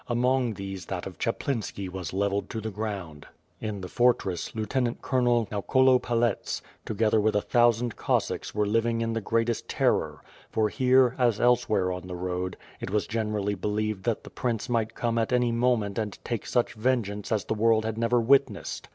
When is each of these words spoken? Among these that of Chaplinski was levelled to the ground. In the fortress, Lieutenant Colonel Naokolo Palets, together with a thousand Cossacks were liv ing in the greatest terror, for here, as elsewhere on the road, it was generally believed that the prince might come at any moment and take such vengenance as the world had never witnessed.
Among 0.07 0.55
these 0.55 0.87
that 0.87 1.05
of 1.05 1.19
Chaplinski 1.19 1.87
was 1.87 2.11
levelled 2.11 2.49
to 2.49 2.59
the 2.59 2.71
ground. 2.71 3.27
In 3.59 3.81
the 3.81 3.87
fortress, 3.87 4.55
Lieutenant 4.55 5.03
Colonel 5.03 5.47
Naokolo 5.51 5.99
Palets, 6.01 6.63
together 6.87 7.21
with 7.21 7.35
a 7.35 7.41
thousand 7.43 7.97
Cossacks 7.97 8.55
were 8.55 8.65
liv 8.65 8.87
ing 8.87 9.01
in 9.01 9.13
the 9.13 9.21
greatest 9.21 9.69
terror, 9.69 10.23
for 10.49 10.69
here, 10.69 11.13
as 11.19 11.39
elsewhere 11.39 11.91
on 11.91 12.07
the 12.07 12.15
road, 12.15 12.57
it 12.79 12.89
was 12.89 13.05
generally 13.05 13.53
believed 13.53 14.03
that 14.05 14.23
the 14.23 14.31
prince 14.31 14.67
might 14.69 14.95
come 14.95 15.19
at 15.19 15.31
any 15.31 15.51
moment 15.51 15.99
and 15.99 16.17
take 16.25 16.47
such 16.47 16.73
vengenance 16.73 17.31
as 17.31 17.45
the 17.45 17.53
world 17.53 17.85
had 17.85 17.99
never 17.99 18.19
witnessed. 18.19 18.89